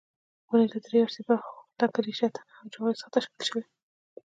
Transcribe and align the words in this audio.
ونې 0.49 0.67
له 0.73 0.77
درې 0.85 0.97
اصلي 1.05 1.23
برخو 1.29 1.57
لکه 1.79 1.99
ریښه، 2.05 2.27
تنه 2.35 2.53
او 2.59 2.65
جوغې 2.73 2.93
څخه 3.01 3.11
تشکیل 3.15 3.43
شوې. 3.49 3.63